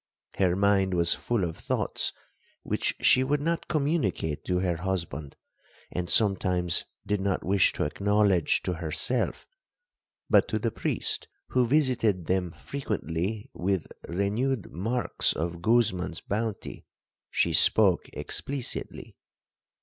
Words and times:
Her 0.37 0.55
mind 0.55 0.95
was 0.95 1.13
full 1.13 1.43
of 1.43 1.55
thoughts 1.57 2.11
which 2.63 2.95
she 3.01 3.23
would 3.23 3.39
not 3.39 3.67
communicate 3.67 4.43
to 4.45 4.57
her 4.61 4.77
husband, 4.77 5.35
and 5.91 6.09
sometimes 6.09 6.85
did 7.05 7.21
not 7.21 7.43
wish 7.43 7.71
to 7.73 7.83
acknowledge 7.83 8.63
to 8.63 8.73
herself; 8.73 9.45
but 10.27 10.47
to 10.47 10.57
the 10.57 10.71
priest, 10.71 11.27
who 11.49 11.67
visited 11.67 12.25
them 12.25 12.51
frequently 12.53 13.51
with 13.53 13.91
renewed 14.09 14.71
marks 14.71 15.33
of 15.33 15.61
Guzman's 15.61 16.19
bounty, 16.19 16.87
she 17.29 17.53
spoke 17.53 18.09
explicitly. 18.13 19.15